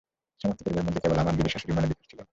[0.41, 2.29] সমস্ত পরিবারের মধ্যে কেবল আমার দিদিশাশুড়ির মনে বিকার ছিল না।